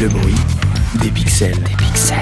[0.00, 0.34] Le bruit
[1.00, 1.52] des pixels.
[1.52, 2.16] Des pixels.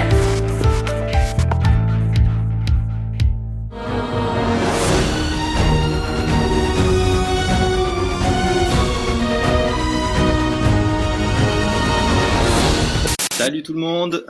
[13.33, 14.25] Salut tout le monde.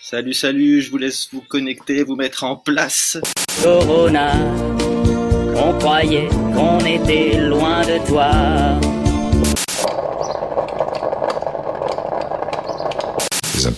[0.00, 0.80] Salut, salut.
[0.80, 3.18] Je vous laisse vous connecter, vous mettre en place.
[3.62, 4.32] Corona,
[5.54, 8.95] on croyait qu'on était loin de toi.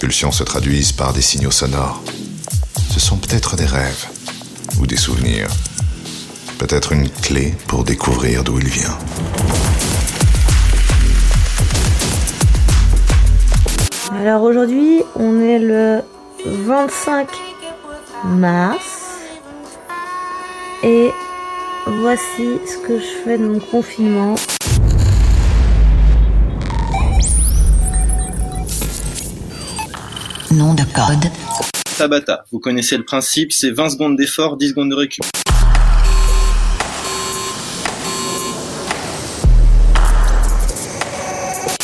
[0.01, 2.03] Se traduisent par des signaux sonores.
[2.91, 4.07] Ce sont peut-être des rêves
[4.81, 5.49] ou des souvenirs.
[6.59, 8.97] Peut-être une clé pour découvrir d'où il vient.
[14.13, 16.03] Alors aujourd'hui, on est le
[16.47, 17.29] 25
[18.25, 19.09] mars
[20.85, 21.11] et
[21.87, 24.37] voici ce que je fais de mon confinement.
[30.59, 31.31] Nom de code.
[31.97, 35.23] Tabata, vous connaissez le principe, c'est 20 secondes d'effort, 10 secondes de récup.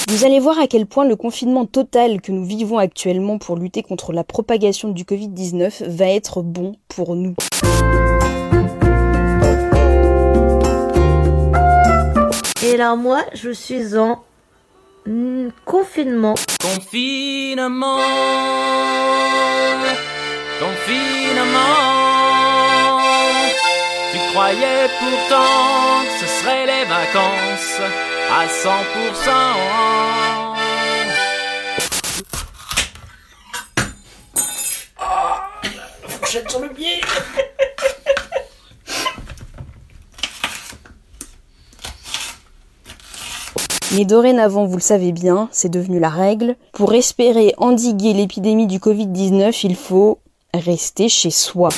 [0.08, 3.84] Vous allez voir à quel point le confinement total que nous vivons actuellement pour lutter
[3.84, 7.36] contre la propagation du Covid-19 va être bon pour nous.
[12.66, 14.24] Et alors moi, je suis en
[15.64, 16.34] confinement.
[16.60, 17.98] Confinement,
[20.58, 21.60] confinement.
[24.12, 27.80] Tu croyais pourtant que ce serait les vacances
[28.30, 29.74] à 100%.
[43.96, 46.56] Mais dorénavant, vous le savez bien, c'est devenu la règle.
[46.72, 50.18] Pour espérer endiguer l'épidémie du Covid-19, il faut
[50.52, 51.68] rester chez soi.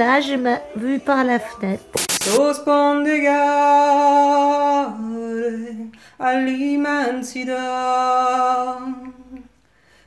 [0.00, 2.00] Là, j'ai ma vue par la fenêtre.
[2.22, 4.94] Sospondegare
[6.18, 8.78] all'immensidà.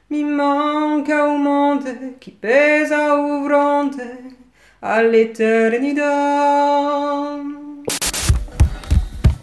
[0.10, 4.36] Mi manca un monte che pesa un fronte
[4.80, 6.10] all'eternità.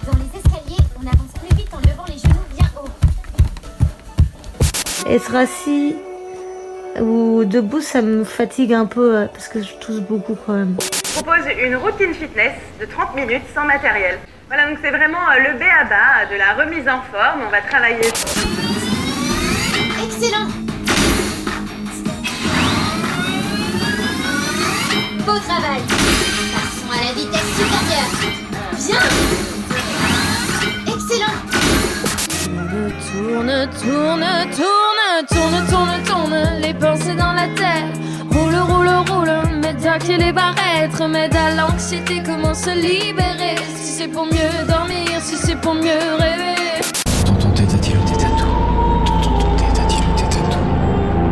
[0.05, 2.91] Dans les escaliers, on avance plus vite en levant les genoux bien haut.
[5.09, 5.95] Être assis
[6.99, 10.77] ou debout, ça me fatigue un peu parce que je tousse beaucoup quand même.
[11.15, 14.19] propose une routine fitness de 30 minutes sans matériel.
[14.49, 17.43] Voilà, donc c'est vraiment euh, le B à bas de la remise en forme.
[17.47, 18.09] On va travailler.
[20.03, 20.49] Excellent
[25.25, 25.83] Beau travail
[26.53, 28.11] Passons à la vitesse supérieure.
[28.77, 29.03] Bien
[30.95, 31.37] Excellent
[33.13, 36.10] Tourne, tourne, tourne, tourne, tourne, tourne,
[36.81, 37.93] pensées dans la tête.
[38.33, 43.57] Roule, roule, roule, m'aide à qu'il les barrettes, m'aide à l'anxiété, comment se libérer.
[43.77, 46.81] Si c'est pour mieux dormir, si c'est pour mieux rêver?
[47.27, 48.57] Tonton tête a-t-il tête à tout.
[49.23, 50.67] Tonton tête a-t-il au tête à tout.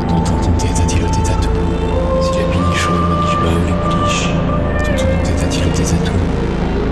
[0.08, 1.30] Tonton tête a-t-il au tête
[2.22, 2.44] Si la
[2.90, 4.28] au maniche bas ou les moniches
[4.84, 5.94] Tonton tête a-t-il au tête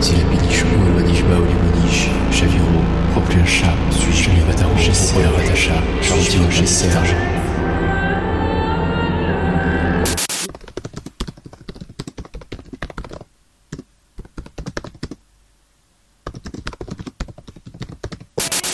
[0.00, 3.74] Si la piniche au le maniche bas ou les moniches Chavirot, prends plus un chat.
[3.90, 5.16] Suis-je le au j'essaie
[5.54, 5.82] chat?
[6.02, 6.88] Gentil au j'essaie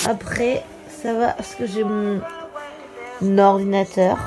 [0.04, 0.64] Après,
[1.02, 2.20] ça va parce que j'ai mon,
[3.38, 4.18] ordinateur.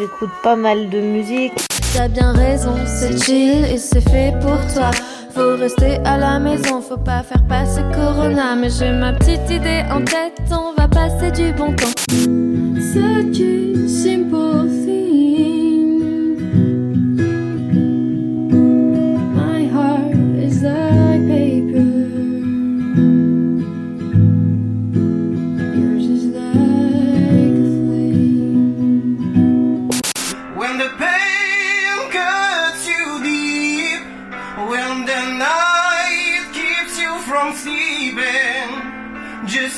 [0.00, 1.52] J'écoute pas mal de musique.
[1.94, 4.90] T'as bien raison, c'est chill et c'est fait pour toi.
[5.38, 8.56] Faut rester à la maison, faut pas faire passer Corona.
[8.56, 11.94] Mais j'ai ma petite idée en tête, on va passer du bon temps.
[12.92, 14.68] Such a simple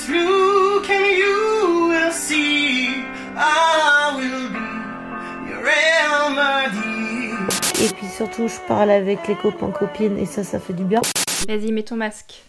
[0.08, 3.04] you, can you will see
[3.36, 7.34] I will be your remedy.
[7.82, 11.00] Et puis surtout, je parle avec les copains copines et ça, ça fait du bien.
[11.48, 12.42] Vas-y, mets ton masque.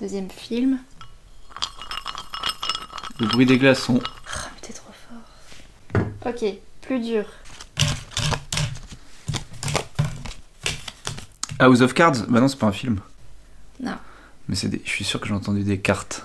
[0.00, 0.78] Deuxième film.
[3.20, 4.00] Le bruit des glaçons.
[4.02, 6.06] Oh, mais t'es trop fort.
[6.26, 7.24] Ok, plus dur.
[11.58, 13.00] House of Cards Bah non, c'est pas un film.
[13.80, 13.96] Non.
[14.48, 14.80] Mais c'est des...
[14.82, 16.24] je suis sûr que j'ai entendu des cartes.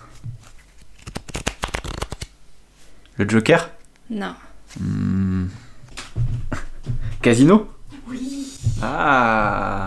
[3.17, 3.69] Le Joker
[4.09, 4.35] Non.
[4.77, 5.47] Hmm.
[7.21, 7.69] Casino
[8.07, 8.59] Oui.
[8.83, 9.85] Ah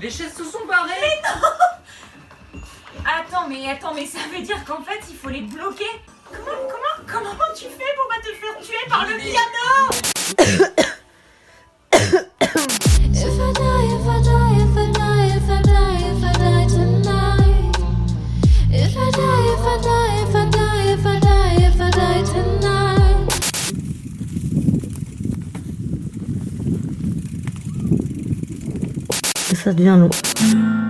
[0.00, 0.90] Les chaises se sont barrées.
[1.02, 2.62] Mais non
[3.04, 5.84] Attends, mais attends, mais ça veut dire qu'en fait, il faut les bloquer.
[6.30, 10.74] Comment, comment, comment tu fais pour pas te faire tuer par le piano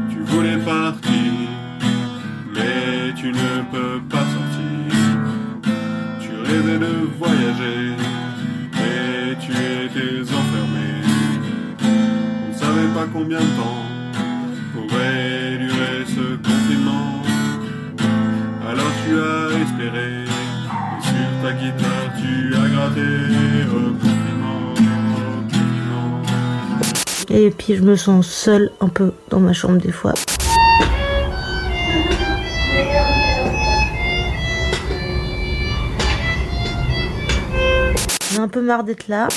[0.08, 1.32] Tu voulais partir,
[2.54, 5.74] mais tu ne peux pas sortir.
[6.20, 7.96] Tu rêvais de voyager,
[8.74, 10.88] mais tu étais enfermé.
[11.82, 13.82] On ne savait pas combien de temps
[14.72, 17.22] pourrait durer ce confinement.
[18.68, 23.08] Alors tu as espéré, et sur ta guitare tu as gratté
[27.32, 30.14] Et puis je me sens seule un peu dans ma chambre des fois.
[38.32, 39.28] J'ai un peu marre d'être là.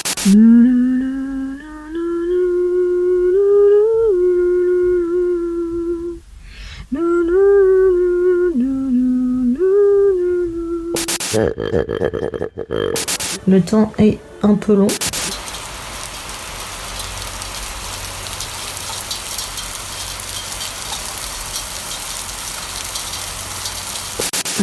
[13.47, 14.87] Le temps est un peu long.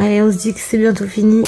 [0.02, 1.44] Allez, on se dit que c'est bientôt fini.